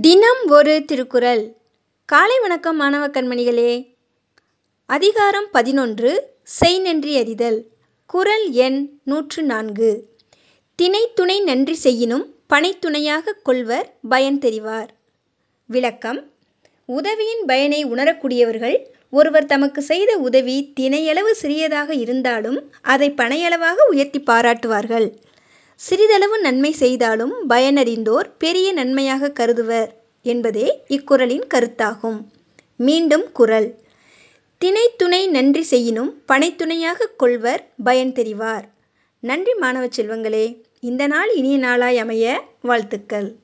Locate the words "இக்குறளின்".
30.88-31.46